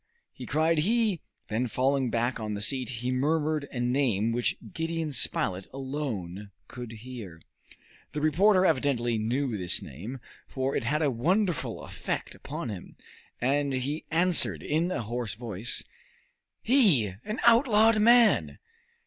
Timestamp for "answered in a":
14.09-15.03